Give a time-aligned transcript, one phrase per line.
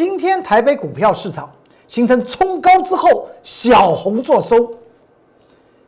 [0.00, 1.50] 今天台北股票市场
[1.86, 4.72] 形成冲高之后小红做收，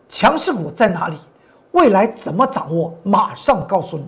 [0.06, 1.16] 强势股在哪里？
[1.70, 2.92] 未来怎么掌握？
[3.02, 4.04] 马上告诉你。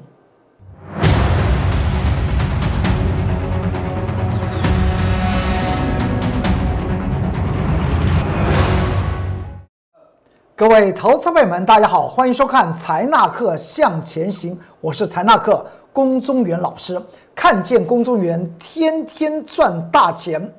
[10.54, 15.64] 各位投资朋友们，大家好，欢迎收看财纳课向前行，我是财纳课
[15.94, 17.00] 龚中原老师。
[17.34, 20.52] 看见龚中原天天赚大钱。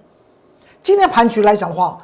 [0.83, 1.97] 今天盘局来讲的话，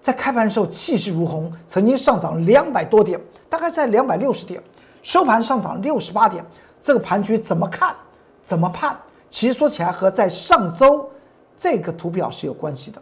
[0.00, 4.62] 在开盘的时候气势如虹，曾经上涨两百多点，大概在两百六十点，
[5.02, 6.44] 收盘上涨六十八点。
[6.80, 7.94] 这个盘局怎么看？
[8.42, 8.96] 怎么判？
[9.28, 11.08] 其实说起来和在上周
[11.58, 13.00] 这个图表是有关系的，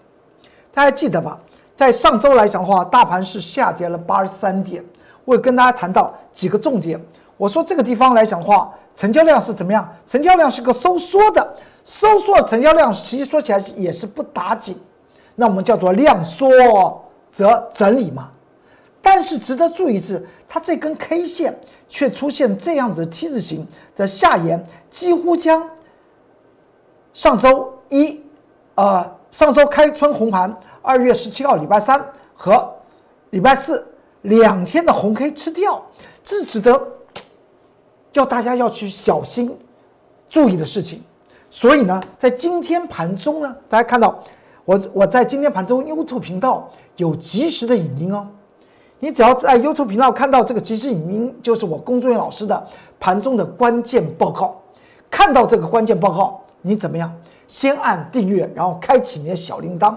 [0.73, 1.39] 大家记得吧？
[1.75, 4.84] 在上周来讲的话，大盘是下跌了八十三点。
[5.25, 7.00] 我也跟大家谈到几个重点。
[7.40, 9.90] 我说这个地方来讲的话，成交量是怎么样？
[10.04, 14.78] 成交量是个收缩的，收缩的成交量其实说起来也是不打紧。
[15.36, 18.28] 那我们叫做量缩则整理嘛。
[19.00, 23.66] 但是值得注意是，它这根 K 线却出现这样子 T 字形
[23.97, 25.66] 的下沿，几乎将
[27.14, 28.22] 上周一，
[28.75, 30.54] 呃，上周开春红盘。
[30.82, 32.04] 二月十七号，礼拜三
[32.36, 32.70] 和
[33.30, 35.82] 礼拜四两天的红 K 吃掉，
[36.22, 36.86] 这值得
[38.12, 39.56] 要大家要去小心
[40.28, 41.03] 注意的事情。
[41.50, 44.19] 所以呢，在今天盘中呢，大家看到
[44.64, 48.27] 我我在今天盘中 YouTube 频道有及时的影音哦。
[48.98, 52.66] 你只要在 YouTube 频道看到这个及时影音，就是我工作人员老师的
[52.98, 54.61] 盘中的关键报告。
[55.11, 57.12] 看到这个关键报告，你怎么样？
[57.48, 59.94] 先按订阅，然后开启你的小铃铛。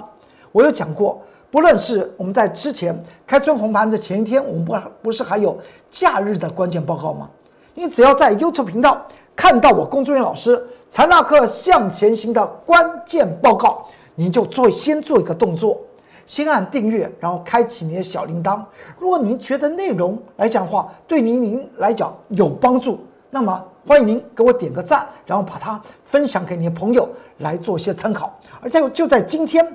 [0.51, 2.97] 我有讲过，不论是我们在之前
[3.27, 5.55] 开春红盘的前一天，我们不不是还有
[5.91, 7.29] 假日的关键报告吗？
[7.73, 15.79] 你只要在 YouTube 频道看到我工作人员老师财纳课向前行的关键报告，你就做先做一个动作，
[16.25, 18.63] 先按订阅，然后开启你的小铃铛。
[18.99, 28.31] 如果您觉得内容来讲的话，对您您来讲有帮助，那么欢迎您给我点个赞，然后把它分享给你的朋友来做一些参考。
[28.61, 29.71] 而且就在今天。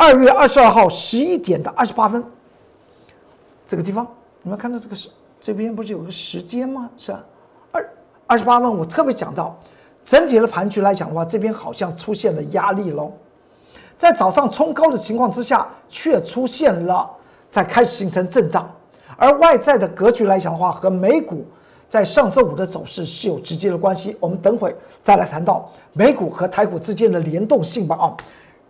[0.00, 2.22] 二月二十二号十一点的二十八分，
[3.66, 4.06] 这个地方
[4.42, 5.08] 你们看到这个是
[5.40, 6.90] 这边不是有个时间吗？
[6.96, 7.12] 是
[7.72, 7.90] 二
[8.26, 9.58] 二十八分，我特别讲到
[10.04, 13.12] 整体的盘局来讲的话，这边好像出现了压力喽。
[13.96, 17.10] 在早上冲高的情况之下，却出现了
[17.50, 18.70] 在开始形成震荡，
[19.16, 21.44] 而外在的格局来讲的话，和美股
[21.88, 24.16] 在上周五的走势是有直接的关系。
[24.20, 28.16] 我们等会再来谈到美股和台股之间的联动性吧啊。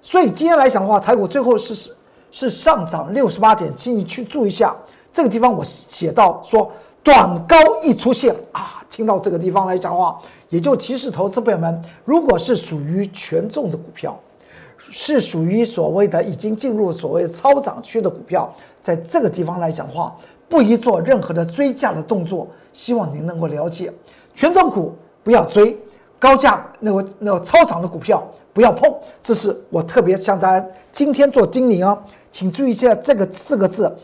[0.00, 1.94] 所以今天来讲的话，台股最后是是
[2.30, 4.74] 是上涨六十八点，请你去注意一下
[5.12, 6.70] 这个地方，我写到说
[7.02, 14.18] 短高一出现啊，听到这个地方来讲话，也就提示投资朋友们，如果是属于权重的股票，
[14.90, 20.14] 是属于所谓的已经进入所谓超涨区的股票，在这个地方来讲话，
[20.48, 22.46] 不宜做任何的追价的动作。
[22.72, 23.92] 希望您能够了解，
[24.34, 24.94] 权重股
[25.24, 25.76] 不要追，
[26.18, 28.24] 高价那个那个超涨的股票。
[28.50, 28.92] 不要碰，
[29.22, 31.96] 这是我特别向大家今天做叮咛哦，
[32.32, 33.94] 请注意一下这个四个字，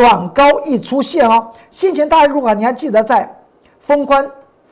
[0.00, 1.46] 短高一出现哦。
[1.70, 3.30] 先前大家如果你还记得在
[3.78, 4.26] 封关，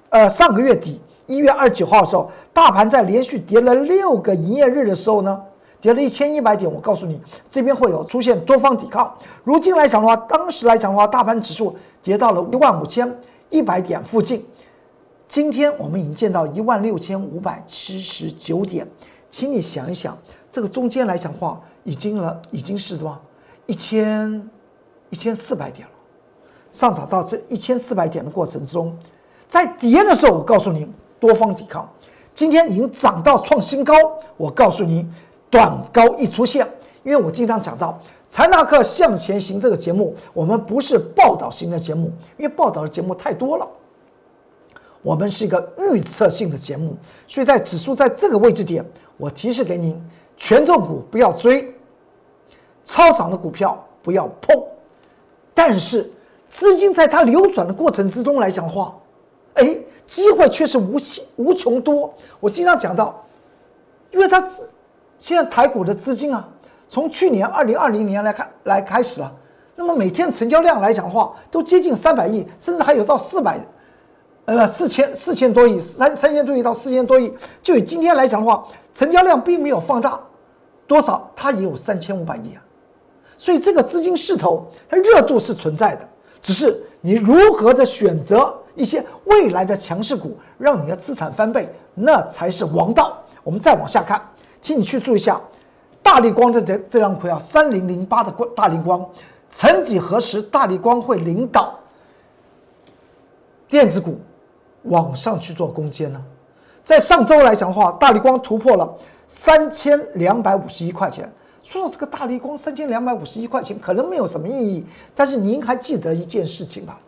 [0.09, 5.39] 呃上个月底一月二十九号的时候，大盘在连续跌了六个营业日的时候呢，
[5.83, 9.15] 跌了一千一百点，我告诉你这边会有出现多方抵抗。
[9.45, 13.15] 如今来讲的话，当时来讲的话，大盘指数跌到了一万五千
[13.51, 14.43] 一百点附近，
[15.29, 18.89] 今天我们已经见到一万六千五百七十九点。
[19.31, 20.17] 请你想一想，
[20.51, 23.21] 这个中间来讲话，已经了，已经是什么？
[23.67, 24.49] 一千
[25.11, 25.95] 一千四百点了，
[26.71, 28.97] 上涨到这一千四百点的过程之中，
[29.49, 31.89] 在跌的时候，我告诉您多方抵抗。
[32.35, 33.95] 今天已经涨到创新高，
[34.37, 35.09] 我告诉您
[35.51, 36.67] 短高一出现。
[37.03, 37.99] 因为我经常讲到
[38.29, 43.67] 财纳克向前行这个节目，我们不是报道型的节目，因为报道的节目太多了。
[45.01, 46.95] 我们是一个预测性的节目，
[47.27, 48.85] 所以在指数在这个位置点。
[49.17, 50.01] 我提示给您，
[50.37, 51.75] 权重股不要追，
[52.85, 54.63] 超涨的股票不要碰。
[55.59, 56.09] 但是
[56.49, 58.95] 资金在它流转的过程之中来讲的话，
[59.55, 59.77] 哎，
[60.07, 62.15] 机会却是无限无穷多。
[62.39, 63.27] 我经常讲到，
[64.13, 64.41] 因为它
[65.19, 66.49] 现在台股的资金啊，
[66.89, 69.35] 从去年二零二零年来看来开始了，
[69.75, 73.59] 那么每天成交量来讲的话，都接近三百亿，甚至还有到四百。
[74.45, 77.33] 呃，四千四千多亿，三三千多亿到四千多亿，
[77.65, 78.65] 就以今天来讲的话，
[78.95, 80.21] 成交量并没有放大
[80.87, 82.63] 多少，它也有三千五百亿啊。
[83.39, 86.07] 所以这个资金势头，它热度是存在的，
[86.43, 93.17] 只是你如何的选择一些未来的强势股，让你的资产翻倍，那才是王道。
[93.45, 94.21] 我们再往下看，
[94.61, 95.41] 请你去注意一下，
[96.03, 99.09] 大力光这这这张股票三零零八的大力光，
[99.49, 101.79] 曾几何时大力光会领导
[103.69, 104.19] 电子股
[104.83, 106.21] 往上去做攻坚呢？
[106.85, 108.93] 在上周来讲的话，大力光突破了
[109.29, 111.33] 三千两百五十一块钱。
[111.71, 116.99] 说到这个大力光三千两百五十一块钱，可能没有什么意义，但是您还记得一件事情吧？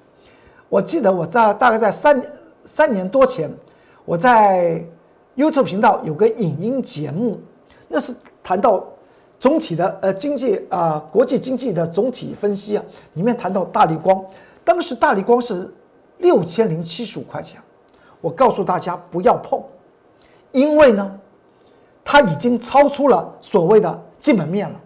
[0.68, 2.22] 我记得我在大概在三
[2.66, 3.50] 三年多前，
[4.04, 4.84] 我在
[5.34, 7.40] YouTube 频道有个影音节目，
[7.88, 8.84] 那是谈到
[9.38, 12.84] 总体的呃经济啊国际经济的总体分析啊，
[13.14, 14.22] 里面谈到大力光，
[14.62, 15.72] 当时大力光是
[16.18, 17.58] 六千零七十五块钱。
[18.20, 19.58] 我告诉大家不要碰，
[20.52, 21.18] 因为呢，
[22.04, 24.80] 它已经超出了所谓的基本面了。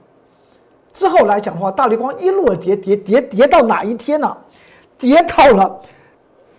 [0.94, 4.34] 之后来讲的话，大力光一路跌跌跌跌到哪一天呢？
[4.96, 5.78] 跌到了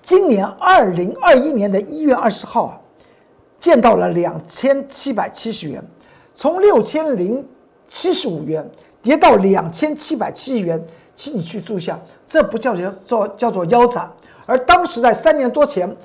[0.02, 2.80] 今年二零二一年的一月二十号啊，
[3.60, 5.84] 见到了两千七百七十元，
[6.34, 7.44] 从六千零
[7.88, 8.70] 七十五元
[9.02, 10.86] 跌到两千七百七十元，
[11.16, 14.12] 请你去注意一下，这不叫做叫做腰斩，
[14.46, 15.96] 而当时在三年多前。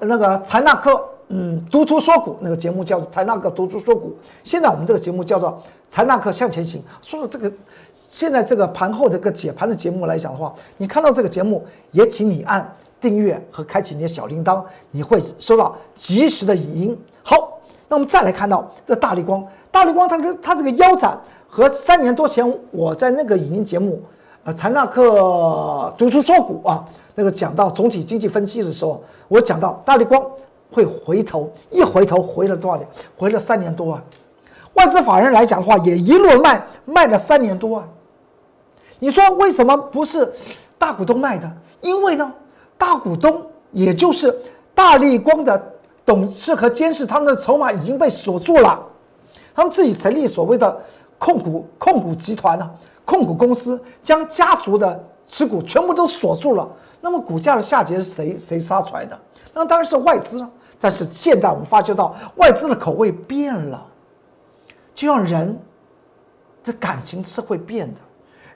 [0.00, 1.02] 那个财纳克，
[1.32, 4.12] 嗯，读图说股那个节目叫做财纳克读图说股。
[4.42, 6.82] 现在我们这个节目叫做财纳克向前行。
[7.02, 7.52] 说到这个，
[7.92, 12.68] 现在这个盘后的个解盘的节目来讲的话，你看到这个节目，也请你按
[13.00, 14.60] 订阅和开启你的小铃铛，
[14.90, 16.98] 你会收到及时的语音。
[17.22, 21.16] 好，那我们再来看到这大力光，大力光它跟它这个腰斩
[21.48, 24.02] 和三年多前我在那个语音节目，
[24.42, 26.84] 呃，财纳克读书说股啊。
[27.14, 30.24] 那个讲到总体经济分析的时候，我讲到大力光
[30.70, 32.88] 会回头，一回头回了多少年？
[33.16, 34.02] 回了三年多啊！
[34.74, 37.84] 外资法人来讲的话，也一路卖卖了三年多啊！
[38.98, 40.32] 你说为什么不是
[40.78, 41.50] 大股东卖的？
[41.80, 42.32] 因为呢，
[42.78, 44.34] 大股东也就是
[44.74, 45.60] 大力光的
[46.06, 48.80] 董事和监事，他们的筹码已经被锁住了，
[49.54, 50.80] 他们自己成立所谓的
[51.18, 52.70] 控股控股集团呢，
[53.04, 56.68] 控股公司将家族的持股全部都锁住了。
[57.00, 59.18] 那么股价的下跌是谁谁杀出来的？
[59.52, 60.50] 那当然是外资了。
[60.80, 63.86] 但是现在我们发觉到外资的口味变了，
[64.94, 65.60] 就像人，
[66.64, 68.00] 这感情是会变的，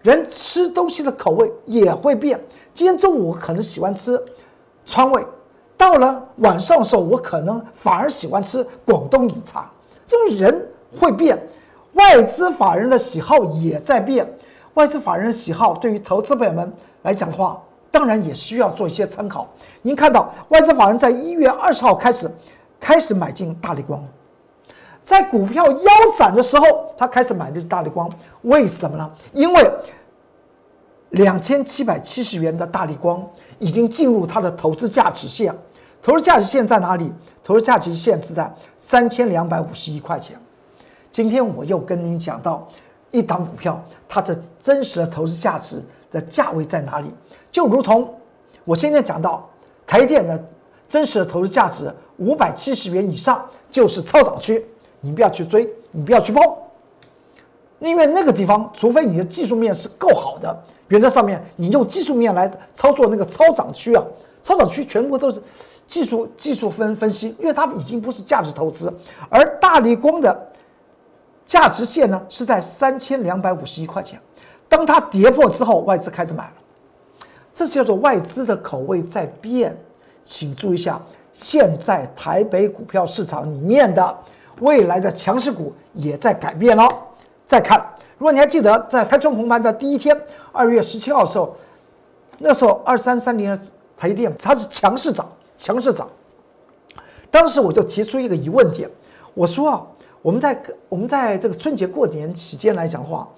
[0.01, 2.43] 人吃东西的口味也会变。
[2.73, 4.19] 今天中午可能喜欢吃
[4.87, 5.25] 川味，
[5.77, 9.71] 到了晚上的时候，我可能反而喜欢吃广东米茶。
[10.07, 10.69] 这种人
[10.99, 11.39] 会变，
[11.93, 14.27] 外资法人的喜好也在变。
[14.75, 16.73] 外资法人的喜好对于投资朋友们
[17.03, 17.63] 来讲的话。
[17.95, 19.49] 当然也需要做一些参考。
[19.83, 22.29] 您看到外资法人在一月二十号开始
[22.81, 24.05] 开始买进大力光，
[25.01, 28.11] 在股票腰斩的时候，他开始买的是大力光。
[28.43, 29.09] 为什么呢？
[29.33, 29.71] 因为
[31.11, 33.25] 两千七百七十元的大力光
[33.61, 35.55] 已经进入它的投资价值线，
[36.03, 37.13] 投资价值线在哪里？
[37.45, 40.37] 投资价值线是在三千两百五十一块钱。
[41.13, 42.67] 今天我又跟您讲到
[43.13, 45.81] 一档股票，它的真实的投资价值
[46.15, 47.11] 的价位在哪里？
[47.51, 48.15] 就如同
[48.65, 49.51] 我现在讲到
[49.85, 50.43] 台电的
[50.89, 54.65] 真实的投资价值五百七十元以上就是超涨区，
[55.01, 56.43] 你不要去追，你不要去碰，
[57.81, 60.57] 因为那个地方，除非你的技术面是够好的，
[60.89, 64.05] 原则上面你用技术面来操作那个超涨区啊，
[64.43, 65.43] 超涨区全部都是
[65.89, 68.93] 技术技术分分析，因为它已经不是价值投资，
[69.29, 70.49] 而大力光的
[71.45, 74.19] 价值线呢是在三千两百五十一块钱，
[74.75, 76.53] 当它跌破之后，外资开始买了。
[77.55, 79.77] 这叫做外资的口味在变，
[80.25, 81.01] 请注意一下，
[81.33, 84.19] 现在台北股票市场里面的
[84.61, 86.89] 未来的强势股也在改变了。
[87.47, 87.79] 再看，
[88.19, 91.55] 如果你还记得在开春红盘的第一天，二月十七号的时候，
[92.39, 93.57] 那时候二三三零
[93.97, 96.09] 台积电它是强势涨，强势涨。
[97.31, 98.91] 当时我就提出一个疑问点，
[99.35, 99.87] 我说啊，
[100.21, 103.29] 我们在我们在这个春节过年期间来讲话，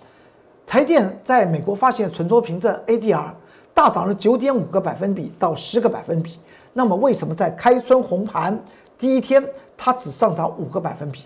[0.66, 3.30] 台电在美国发现存托凭证 ADR。
[3.73, 6.40] 大涨了九点五个百分比到十个百分比，
[6.73, 8.58] 那么为什么在开春红盘
[8.99, 9.46] 第一天
[9.76, 11.25] 它只上涨五个百分比？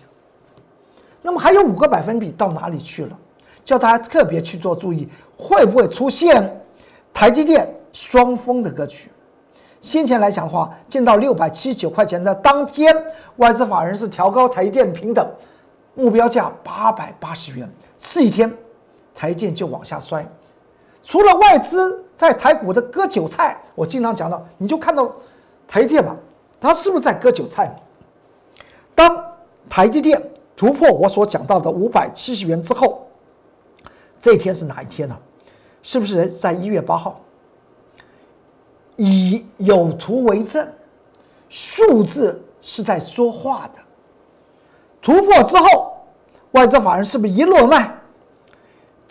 [1.21, 3.17] 那么还有五个百分比到哪里去了？
[3.63, 5.07] 叫大家特别去做注意，
[5.37, 6.61] 会不会出现
[7.13, 9.09] 台积电双峰的格局？
[9.79, 12.93] 先前来讲的话，见到六百七十九块钱的当天，
[13.37, 15.25] 外资法人是调高台积电平等
[15.95, 18.53] 目标价八百八十元，次一天
[19.15, 20.25] 台积电就往下摔。
[21.03, 25.11] 除了外资在台股的割韭菜，我经常讲到，你就看到
[25.67, 26.15] 台电吧，
[26.59, 27.75] 它是不是在割韭菜？
[28.93, 29.23] 当
[29.69, 30.21] 台积电
[30.55, 33.07] 突破我所讲到的五百七十元之后，
[34.19, 35.17] 这一天是哪一天呢？
[35.81, 37.19] 是不是在一月八号？
[38.97, 40.67] 以有图为证，
[41.49, 43.81] 数字是在说话的。
[45.01, 45.97] 突破之后，
[46.51, 47.91] 外资法人是不是一路卖，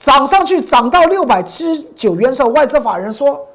[0.01, 3.47] 涨上去涨到六百七十九元的时候，外资法人说，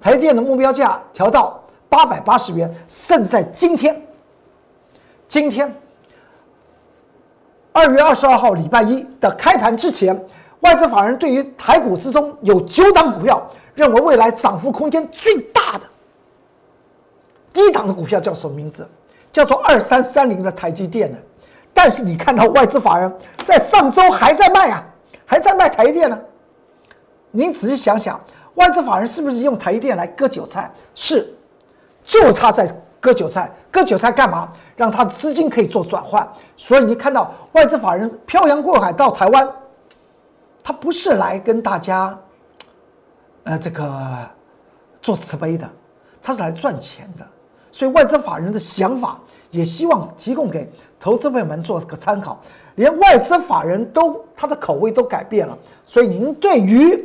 [0.00, 4.02] 台电的目标价调到八百八十元，甚至在今天，
[5.28, 5.72] 今天
[7.70, 10.20] 二月二十二号礼拜一的开盘之前，
[10.58, 13.40] 外资法人对于台股之中有九档股票，
[13.74, 15.86] 认为未来涨幅空间最大的
[17.52, 18.86] 第一档的股票叫什么名字？
[19.32, 21.16] 叫做二三三零的台积电呢？
[21.72, 23.12] 但是你看到外资法人
[23.44, 24.84] 在上周还在卖啊，
[25.30, 26.20] 还在卖台电呢。
[27.30, 28.20] 您仔细想想，
[28.56, 30.68] 外资法人是不是用台电来割韭菜？
[30.92, 31.32] 是，
[32.02, 32.66] 就是他在
[32.98, 33.48] 割韭菜。
[33.70, 34.48] 割韭菜干嘛？
[34.74, 36.28] 让他的资金可以做转换。
[36.56, 39.48] 所以你看到外资法人漂洋过海到台湾，
[40.64, 42.18] 他不是来跟大家，
[43.44, 44.28] 呃，这个
[45.00, 45.70] 做慈悲的，
[46.20, 47.24] 他是来赚钱的。
[47.70, 49.16] 所以外资法人的想法。
[49.52, 50.70] 也希望提供给
[51.00, 52.40] 投资朋友们做个参考，
[52.76, 57.04] 连外资法人都他的口味都改变了，所以您对于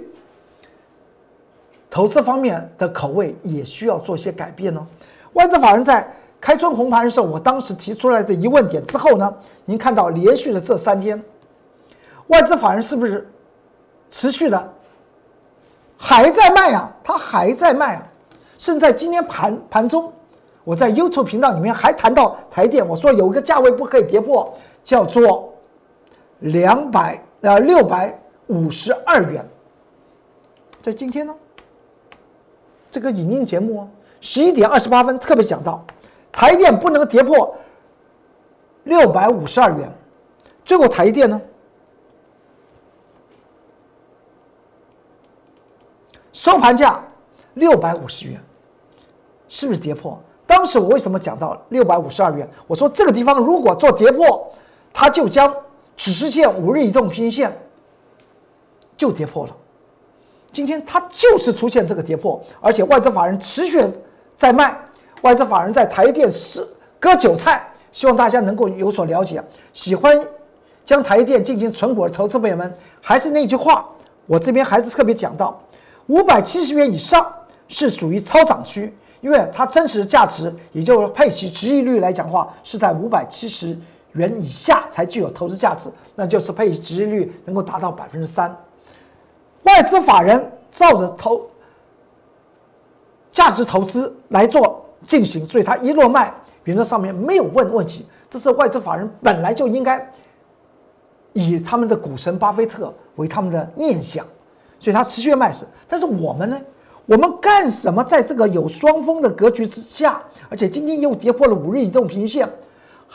[1.90, 4.86] 投资方面的口味也需要做些改变呢。
[5.34, 6.08] 外资法人在
[6.40, 9.34] 开春红盘的时候，我当时提出来的疑问点之后呢，
[9.66, 11.22] 您看到连续的这三天，
[12.28, 13.28] 外资法人是不是
[14.10, 14.74] 持续的
[15.98, 16.92] 还在卖啊？
[17.04, 18.04] 他还在卖啊，
[18.58, 20.12] 甚至在今天盘盘中。
[20.64, 24.52] 我在 YouTube 频道里面还谈到台电，我说有一个价位不可以跌破，
[24.84, 25.54] 叫做
[26.40, 29.48] 两百呃六百五十二元。
[30.82, 31.36] 在今天呢，
[32.92, 33.90] 这个影音节目
[34.22, 35.84] 十一点二十八分特别讲到，
[36.32, 37.56] 台电不能跌破
[38.84, 39.92] 六百五十二元，
[40.64, 41.42] 最后台电呢
[46.32, 47.04] 收盘价
[47.56, 48.40] 六百五十元，
[49.48, 50.20] 是不是跌破？
[50.46, 52.48] 当时我为什么讲到六百五十二元？
[52.68, 54.54] 我说这个地方如果做跌破，
[54.94, 55.52] 它就将
[55.98, 57.56] 指示线五日移动平均线
[58.98, 59.56] 就跌破了。
[60.52, 63.84] 今天它就是出现这个跌破，而且外资法人持续
[64.38, 64.78] 在卖，
[65.22, 66.66] 外资法人在台电是
[67.00, 69.44] 割韭菜，希望大家能够有所了解。
[69.74, 70.18] 喜欢
[70.86, 73.86] 将台电进行存股的投资朋友们，还是那句话，
[74.28, 75.62] 我这边还是特别讲到，
[76.08, 77.34] 五百七十元以上
[77.68, 78.94] 是属于超涨区。
[79.22, 83.76] 因为它真实的价值，也就是配息值益率来讲话，是在五百七十
[84.16, 88.54] 元以下才具有投资价值，那就是配息率能够达到百分之三。
[89.64, 91.50] 外资法人照着投
[93.32, 98.06] 价值投资来做进行，所以它一落卖，原则上面没有问问题。
[98.30, 100.12] 这是外资法人本来就应该
[101.34, 104.26] 以他们的股神巴菲特为他们的念想，
[104.80, 105.66] 所以它持续卖是。
[105.88, 106.60] 但是我们呢？
[107.06, 108.04] 我们干什么？
[108.04, 110.20] 在这个有双峰的格局之下，
[110.50, 112.50] 而且今天又跌破了五日移动平均线，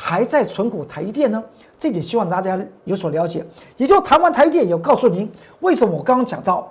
[0.03, 1.45] 还在存股台积电呢？
[1.79, 3.45] 这点希望大家有所了解。
[3.77, 5.31] 也就谈完台积电，有告诉您
[5.61, 6.67] 为什么我刚刚讲到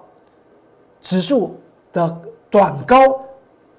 [1.00, 1.56] 指数
[1.94, 2.18] 的
[2.50, 2.98] 短高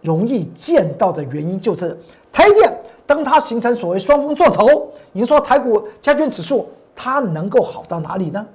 [0.03, 1.99] 容易见到的原因，就是
[2.31, 2.73] 台积电
[3.05, 8.47] 当它形成所谓双峰做头，您说台股加权指数它能够好到哪里呢？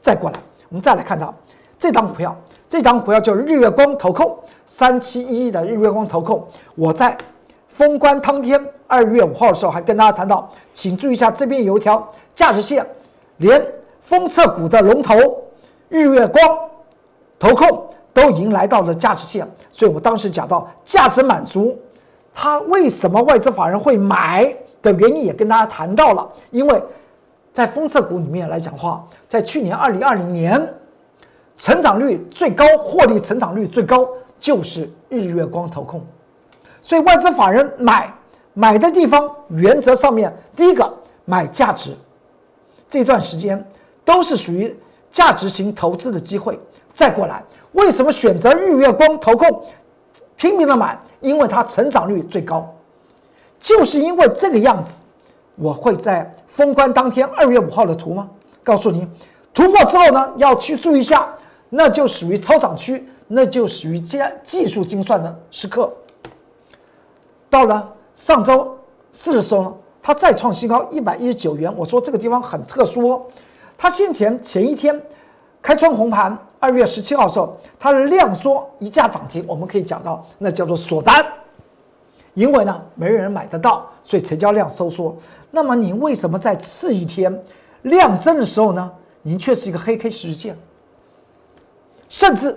[0.00, 0.38] 再过来，
[0.68, 1.34] 我们再来看到
[1.76, 2.36] 这张股票。
[2.68, 6.46] 这张股票就是日月光投控三七一的日月光投控。
[6.76, 7.16] 我在
[7.76, 12.86] 封关当天二月五号的时候，还跟大家谈到，请注意一下，这边有一条价值线，
[13.36, 13.62] 连
[14.00, 15.14] 封测股的龙头
[15.90, 16.42] 日月光
[17.38, 21.78] 投控都已经来到了价值线，所以我当时讲到价值满足，
[22.34, 26.82] 它为什么外资法人会买的原因也跟大家谈到了，因为
[27.52, 30.74] 在封测股里面来讲话，在去年二零二零年。
[31.58, 34.06] 成长率最高、获利成长率最高
[34.38, 36.04] 就是日月光投控，
[36.86, 38.14] 所以外资法人买
[38.54, 40.88] 买的地方，原则上面第一个
[41.24, 41.90] 买价值，
[42.88, 43.68] 这段时间
[44.04, 44.72] 都是属于
[45.10, 46.56] 价值型投资的机会。
[46.94, 49.64] 再过来，为什么选择日月光投控
[50.36, 50.96] 拼命的买？
[51.18, 52.72] 因为它成长率最高，
[53.58, 55.02] 就是因为这个样子。
[55.56, 58.28] 我会在封关当天二月五号的图吗？
[58.62, 59.10] 告诉您，
[59.52, 61.28] 突破之后呢，要去注意一下。
[61.68, 65.92] 那就属于超涨区，那就属于技技术精算的时刻。
[67.56, 68.76] 到了上周
[69.12, 71.74] 四的时候，它再创新高一百一十九元。
[71.74, 73.22] 我说这个地方很特殊哦，
[73.78, 75.00] 它先前前一天
[75.62, 81.24] 开窗红盘，二月十七号的时候，它的量缩一价涨停，我们可以讲到那叫做锁单，
[82.34, 85.16] 因为呢没人买得到，所以成交量收缩。
[85.50, 87.42] 那么你为什么在次一天
[87.80, 90.54] 量增的时候呢，您却是一个黑 K 十日线？
[92.10, 92.54] 甚至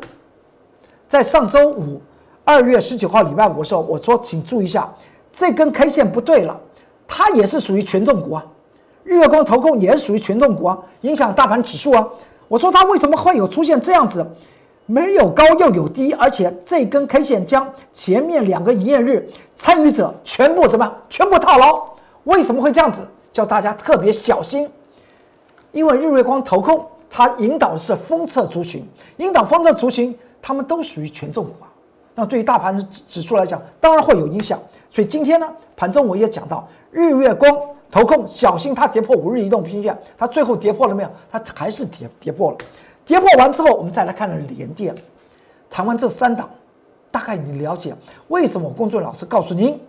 [1.07, 2.01] 在上周五，
[2.43, 4.91] 二月十九号礼拜五的时候，我说请注意一下，
[5.31, 6.59] 这根 K 线不对了，
[7.07, 8.43] 它也是属于权重股啊。
[9.03, 12.07] 日月光投控也属于权重股啊，影响大盘指数啊。
[12.47, 14.25] 我说它为什么会有出现这样子，
[14.87, 20.95] 没有高又有低，而且这根 K 线将前面两个营业日参与者全部怎么样？
[21.09, 21.87] 全部套牢？
[22.23, 23.07] 为什么会这样子？
[23.31, 24.67] 叫大家特别小心，
[25.71, 28.83] 因为日月光投控它引导的是封测族群，
[29.17, 31.68] 引导封测族群，他们都属于权重股啊。
[32.15, 34.59] 那对于大盘指指数来讲，当然会有影响。
[34.91, 37.55] 所以今天呢，盘中我也讲到，日月光
[37.91, 41.09] 投控小心它跌破五日移动平均线，它最后跌破了没有？
[41.31, 42.57] 它还是跌跌破了。
[43.05, 44.93] 跌破完之后，我们再来看了联电。
[45.69, 46.49] 谈完这三档，
[47.11, 47.93] 大概你了解
[48.27, 49.79] 为什么我工作老师告诉您，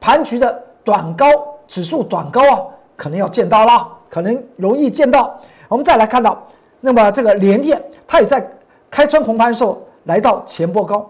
[0.00, 1.26] 盘局的短高
[1.66, 5.36] 指数短高啊，可能要见到了，可能容易见到。
[5.68, 6.40] 我们再来看到，
[6.80, 8.48] 那么这个联电，它也在
[8.90, 11.08] 开春红盘的时候来到前波高，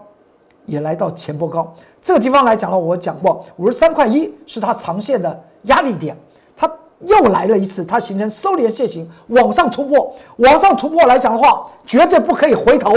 [0.67, 1.73] 也来到前波高。
[2.03, 6.15] 这个地方来讲呢，我讲过五十三块一是它长线的压力点，
[6.55, 6.71] 它
[7.01, 12.93] 又来了一次，它形成收敛线型往上突破，往上突破来讲的话，绝对不可以回头。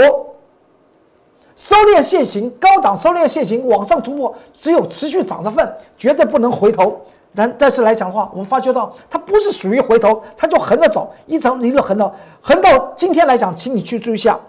[1.55, 6.99] 收敛线型高档收敛线型往上突破，只有持续涨的份，绝对不能回头。
[7.35, 14.39] 但但是来讲的话，我们发觉到它不是属于回头，它就横着走，一直一路横到横到今天来讲，请你去注意一下，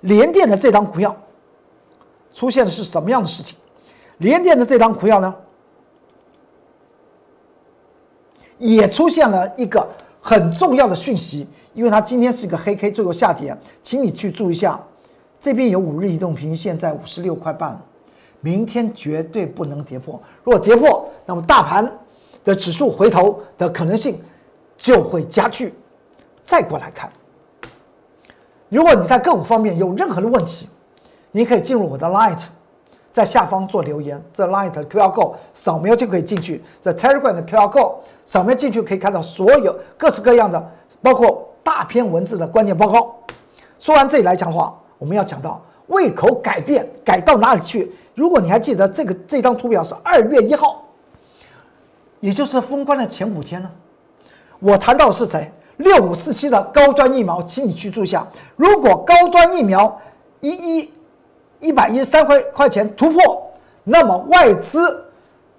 [0.00, 1.14] 联电的这张股票
[2.34, 3.56] 出现的是什么样的事情？
[4.18, 5.34] 联电的这张股票呢，
[8.58, 9.88] 也出现了一个
[10.20, 14.78] 很重要的讯息，因为它今天是一个黑 K 最后下跌，请你去注意一下，
[15.40, 17.80] 这边有五日移动平均线在五十六块半，
[18.40, 21.90] 明天绝对不能跌破，如果跌破，那么大盘
[22.44, 24.20] 的指数回头的可能性
[24.76, 25.72] 就会加剧。
[26.42, 27.10] 再过来看，
[28.68, 30.68] 如果你在个股方面有任何的问题，
[31.36, 32.38] 你可以进入我的 Light。
[33.12, 36.62] 在下方做留言，这 Light 的 QR Code 扫描就可以进去。
[36.80, 43.14] 这 Telegram 的 QR Code 扫描进去可以看到所有各式各样的，包括大篇文字的关键报告。
[43.78, 47.92] 说完这里来讲话，我们要讲到胃口改变改到哪里去？
[48.16, 50.84] 如果你还记得这个这张图表是二月一号，
[52.18, 53.70] 也就是封关的前五天呢。
[54.58, 55.52] 我谈到的是谁？
[55.76, 58.26] 六五四七的高端疫苗，请你去注意下。
[58.56, 60.00] 如果高端疫苗
[60.40, 60.90] 一一。
[61.60, 65.04] 一百一十三块块钱突破，那么外资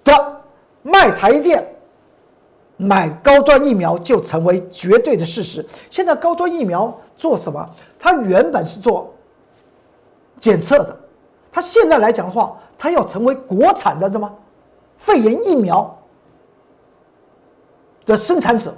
[0.04, 0.40] 的
[0.82, 1.66] 卖台电、
[2.76, 5.64] 买高端疫苗就成为绝对的事实。
[5.90, 7.68] 现在高端疫苗做什么？
[7.98, 9.12] 它原本是做
[10.38, 10.96] 检测的，
[11.50, 14.32] 它现在来讲的话，它要成为国产的什么
[14.98, 15.98] 肺炎疫苗
[18.04, 18.72] 的生产者，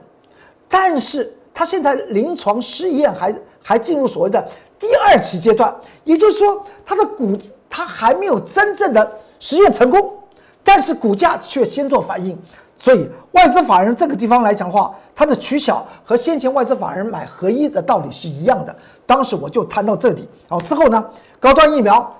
[0.68, 4.46] 但是它现在临床试验还还进入所谓的。
[4.78, 7.36] 第二期阶段，也就是说，它的股
[7.68, 10.12] 它还没有真正的实验成功，
[10.62, 12.38] 但是股价却先做反应，
[12.76, 18.74] 所以外资法人这个地方来讲的话，它的取巧和先前外资法人买合一的道理是一样的。
[19.04, 21.04] 当时我就谈到这里，好之后呢，
[21.40, 22.14] 高端疫苗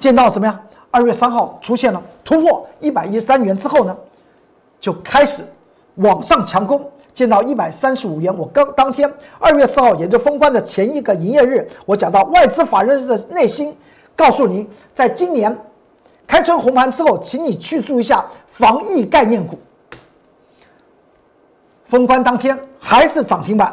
[0.00, 0.60] 见到什么呀？
[0.90, 3.96] 二月三号出现了突破一百一十三元之后呢，
[4.80, 5.44] 就开始
[5.96, 6.84] 往上强攻。
[7.16, 13.74] 见到一百三十五元，我刚当天二月四号，也就封关的前一个营业日，我讲到外资法人的内心，
[14.14, 15.56] 告诉您，在今年
[16.26, 19.58] 开春红盘之后，请你去注意一下防疫概念股。
[21.86, 23.70] 封关当天还是涨停板，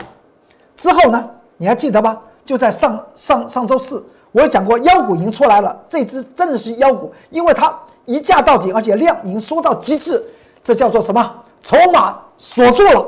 [0.77, 2.17] 之后呢，你还记得吧？
[2.45, 4.01] 就在上上上周四，
[4.32, 10.23] 我讲过妖股已经出来了，这只真的是妖股，因为它一价到底，而且量已经缩到极致，
[10.63, 11.43] 这叫做什么？
[11.62, 13.06] 筹码锁住了。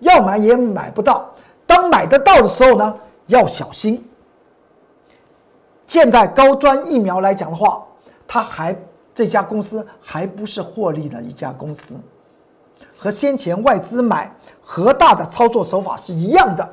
[0.00, 1.26] 要买也买不到，
[1.66, 2.94] 当买得到的时候呢，
[3.26, 4.06] 要小心。
[5.86, 7.82] 现在高端疫苗来讲的话，
[8.28, 8.76] 它还
[9.14, 11.94] 这家公司还不是获利的一家公司，
[12.98, 14.30] 和先前外资买
[14.60, 16.68] 和大的操作手法是一样的。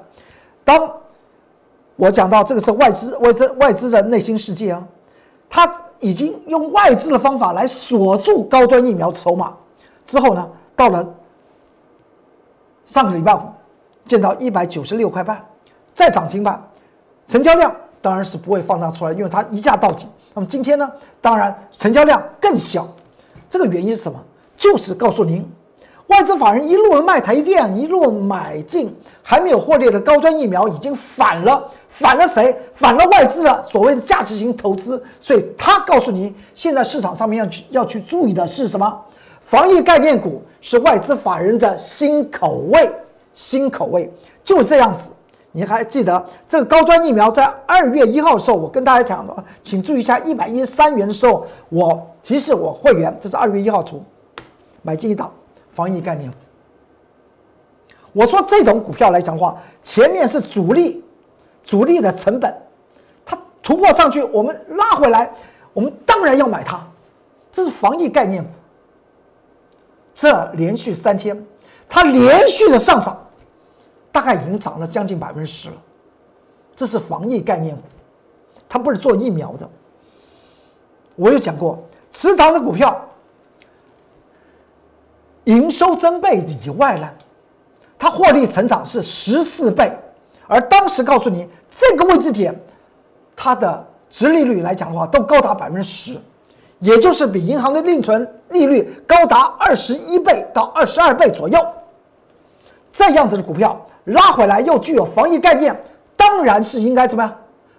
[0.64, 0.92] 当
[1.96, 4.84] 我讲到这个是外资外资外资的内心世界啊，
[5.50, 9.56] 他已经用外资的方法来锁住高端疫苗筹码，
[10.06, 11.08] 之后呢，到了。
[12.94, 13.40] 上个礼拜五
[14.06, 15.44] 见到一百九十六块半，
[15.96, 16.62] 再涨停板，
[17.28, 20.06] 成交量当然是不会放大出来，因为它一价到底。
[20.36, 20.88] 那么今天呢，
[21.20, 22.88] 当然成交量更小，
[23.50, 24.24] 这个原因是什么？
[24.56, 25.44] 就是告诉您，
[26.06, 32.56] 外资法人一路卖台电，一路买进还没有获利的高端疫苗，已经反了，反了谁？
[32.76, 35.04] 反了外资的所谓的价值型投资。
[35.20, 39.02] 所以他告诉您，现在市场上面要去要去注意的是什么？
[39.44, 42.90] 防疫概念股是外资法人的新口味，
[43.34, 44.12] 新口味
[44.44, 45.10] 就这样子。
[45.52, 54.04] 你还记得这个高端疫苗在二月一号的时候，我跟大家讲了，请注意一下，一百一十三元的时候，我提示我会员，这是二月一号图，
[54.82, 55.32] 买进一档
[55.72, 56.32] 防疫概念。
[58.14, 61.04] 我说这种股票来讲话，前面是主力，
[61.64, 62.52] 主力的成本，
[63.24, 65.32] 它突破上去，我们拉回来，
[65.74, 66.84] 我们当然要买它，
[67.52, 68.50] 这是防疫概念股。
[70.14, 71.46] 这连续三天，
[71.90, 73.18] 它连续的上涨，
[74.12, 75.76] 大概已经涨了将近百分之十了。
[76.76, 77.82] 这是防疫概念股，
[78.68, 79.70] 它不是做疫苗的。
[81.16, 83.00] 我有讲过，池塘的股票，
[85.44, 87.10] 营收增倍以外呢，
[88.00, 89.96] 它获利成长是十四倍，
[90.48, 92.60] 而当时告诉你这个位置点，
[93.36, 96.20] 它的值利率来讲的话，都高达百分之十，
[96.84, 101.58] 也就是比银行的定存利率高达二十一倍到二十二倍左右。
[102.92, 105.74] 这样子的股票拉回来又具有防疫概念。
[106.16, 107.34] 当然是应该怎么样？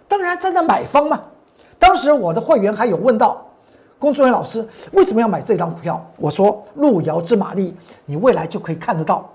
[0.09, 1.21] 当然站在买方嘛。
[1.79, 3.47] 当时我的会员还有问到，
[3.99, 6.03] 工作人员老师为什么要买这张股票？
[6.17, 9.31] 我说路遥知马力，你未来就可以看得到。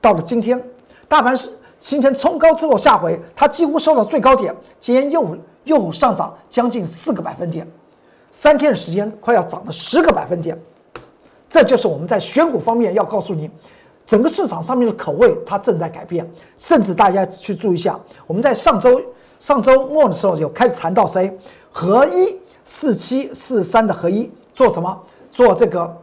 [0.00, 0.60] 到了今天，
[1.08, 1.50] 大盘是
[1.80, 7.66] 形成冲高之后下回，它几乎收到最高点，今天又又上涨将近四个百分点，
[8.32, 10.58] 三天的时间快要涨了十个百分点。
[11.48, 13.50] 这就是我们在选股方面要告诉你。
[14.06, 18.98] 整个市场上面的口味它正在改变，甚至大家去注意一下，我们在上周
[19.38, 21.36] 上周末的时候有开始谈到谁
[21.70, 24.98] 合一四七四三的合一做什么？
[25.30, 25.94] 做这个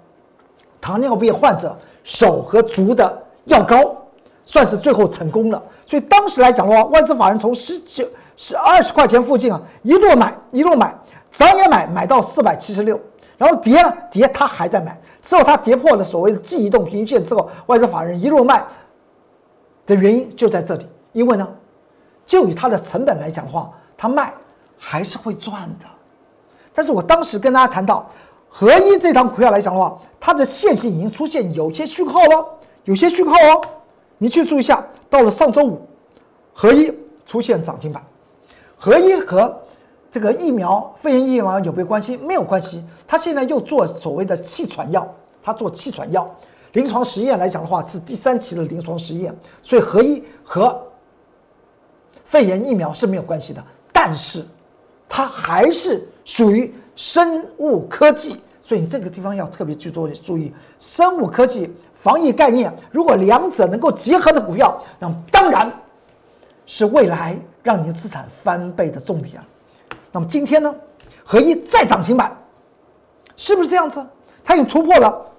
[0.80, 3.98] 糖尿病患者手和足的药膏，
[4.46, 5.62] 算是最后成功了。
[5.88, 8.08] 所以当时来讲的话，外资法人从十九
[8.38, 10.96] 十二十块钱附近啊一路买一路买，
[11.38, 12.98] 涨也买买到四百七十六，
[13.38, 14.98] 然后跌了跌，他还在买。
[15.22, 18.64] 之后它跌破了所谓的记忆动平均线之后，外资法人一路卖
[19.86, 20.88] 的原因就在这里。
[21.12, 21.48] 因为呢，
[22.26, 24.34] 就以它的成本来讲的话，它卖
[24.78, 25.86] 还是会赚的。
[26.74, 28.10] 但是我当时跟大家谈到，
[28.48, 32.46] 合一这张股票来讲的话，它的线性已经出现有些讯号了，
[32.86, 33.62] 有些讯号哦，
[34.18, 34.86] 你去注意一下。
[35.10, 35.82] 到了上周五，
[36.54, 36.96] 合一
[37.26, 38.02] 出现涨停板，
[38.78, 39.54] 合一和。
[40.16, 42.16] 这个疫苗，肺炎疫苗有没有关系？
[42.16, 42.82] 没有关系。
[43.06, 45.06] 他现在又做所谓的气喘药，
[45.44, 46.34] 他做气喘药，
[46.72, 50.82] 临床实验来讲的话是第三期的临床实验，所以合一和
[52.24, 53.62] 肺炎疫苗是没有关系的。
[53.92, 54.42] 但是，
[55.10, 60.50] 它还是属于生物科技，所以你这个地方要特别去做注意。
[60.80, 65.70] 生物科技防疫概念，如果两者能够结合的股票，那当然
[66.66, 69.44] 是未来让你资产翻倍的重点。
[70.16, 70.74] 那么今天呢，
[71.26, 72.34] 合一再涨停板，
[73.36, 74.02] 是不是这样子？
[74.46, 75.30] 它已经突破了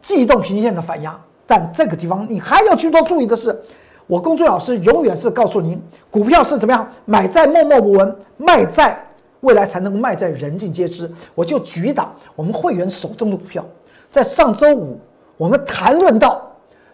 [0.00, 3.60] 季动平均线的反压，但这个地方你还要去多注意的是，
[4.06, 8.96] 我公孙老师永远是告诉您，股票是怎么样，买在默默无闻，卖在
[9.40, 11.10] 未来才能卖在人尽皆知。
[11.34, 13.66] 我就举一档我们会员手中的股票，
[14.08, 15.00] 在上周五
[15.36, 16.48] 我们谈论到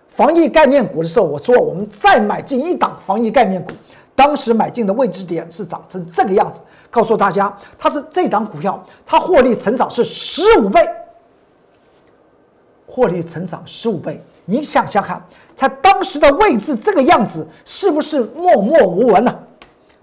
[0.09, 3.73] 防疫概念股的时候，我说我们再买进一档防疫概念股。
[4.19, 6.59] 当时买进的位置点是涨成这个样子，
[6.91, 10.85] 告诉大家，它是这档股票，它获利成长是十五倍，
[12.85, 14.21] 获利成长十五倍。
[14.45, 19.33] 你想想看，在当时的位置这个样子，是不是默默无闻呢？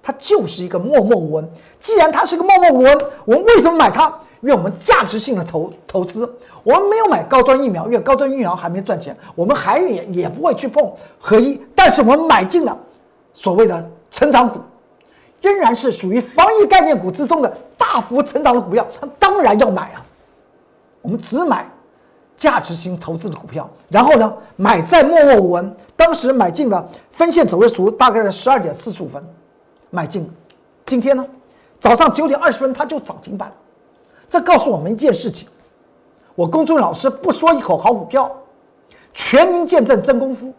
[0.01, 1.49] 它就是一个默默无闻。
[1.82, 4.08] 既然它是个默默无闻，我们为什么买它？
[4.39, 6.25] 因为我们价值性的投投资，
[6.63, 12.78] 我们没有买高端疫苗，因为高端疫苗还没赚钱，我们还也也不会去碰合一，但是我们买进了
[13.34, 13.91] 所谓的。
[14.15, 14.62] 成长股
[15.41, 20.01] 仍然是属于防疫概念股之中的大幅成长的股票，它当然要买啊。
[21.01, 21.69] 我们只买
[22.38, 25.75] 价值型投资的股票，然后呢，买在默默无闻。
[25.97, 29.21] 当时买进了分线走位图大概在十二点四十五分
[29.89, 30.30] 买进，
[30.86, 31.25] 今天呢，
[31.78, 33.51] 早上九点二十分它就涨停板。
[34.30, 35.45] 这告诉我们一件事情：
[36.36, 38.32] 我公众老师不说一口好股票，
[39.13, 40.54] 全民见证真功夫。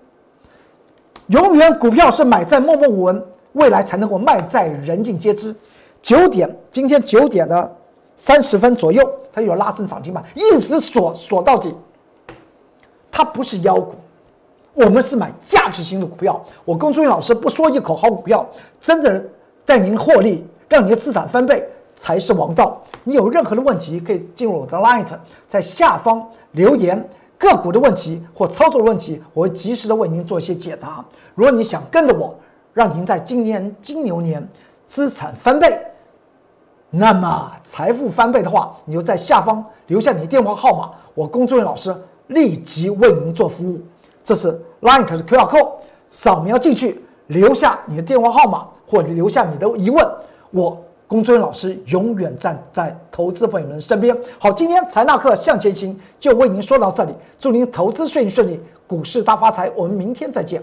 [1.28, 3.24] 永远股票是买在默默无闻。
[3.56, 5.54] 未来才能够卖在人尽皆知。
[6.02, 7.76] 九点，今天九点的
[8.14, 11.74] 三十分左右，它有拉升涨停板，一直锁锁到底。
[13.10, 13.94] 它不是妖股，
[14.74, 16.38] 我们是买价值型的股票。
[16.66, 18.46] 我跟朱云老师不说一口好股票，
[18.78, 19.26] 真正
[19.64, 21.66] 带您获利，让你的资产翻倍
[21.96, 22.80] 才是王道。
[23.04, 25.08] 你有任何的问题，可以进入我的 Light，
[25.48, 31.02] 在下方留言个股的问题或操作的问题，我会及时的为您做一些解答。
[31.34, 32.38] 如果你想跟着我，
[32.76, 34.46] 让您在今年金牛年
[34.86, 35.80] 资产翻倍，
[36.90, 43.80] 那么财富翻倍的话，你就在下方留下你的电话号码，我工作人员老师立即为您做服务。
[44.22, 45.70] 这是 Line 的 QR code，
[46.10, 50.06] 扫描进去，留下你的电话号码或者留下你的疑问，
[50.50, 54.14] 我工作人员老师永远站在投资朋友们身边。
[54.38, 59.72] 好，今天财纳课向前行就为您说到这里，祝您投资顺利顺利，股市大发财。
[59.74, 60.62] 我们明天再见。